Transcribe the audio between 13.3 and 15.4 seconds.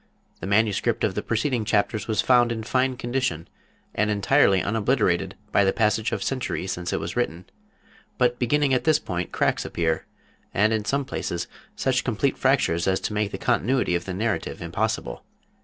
the continuity of the narrative impossible.